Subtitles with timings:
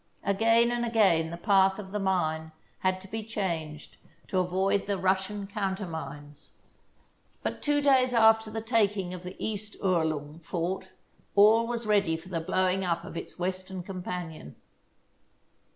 [0.23, 3.97] Again and again the path of the mine had to be changed
[4.29, 6.53] to avoid the Russian coun termines.
[7.43, 10.91] But two days after the taking of the East Uhrlung fort
[11.35, 14.55] all was ready for the blowing up of its western companion.